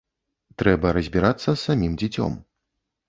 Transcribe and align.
Трэба 0.61 0.93
разбірацца 0.97 1.45
з 1.51 1.57
самім 1.65 1.93
дзіцём. 2.03 2.31